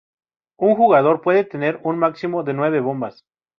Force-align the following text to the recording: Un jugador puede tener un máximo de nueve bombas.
Un 0.57 0.73
jugador 0.73 1.21
puede 1.21 1.43
tener 1.43 1.79
un 1.83 1.99
máximo 1.99 2.41
de 2.41 2.55
nueve 2.55 2.79
bombas. 2.79 3.23